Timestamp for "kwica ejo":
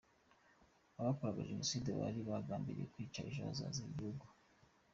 2.93-3.39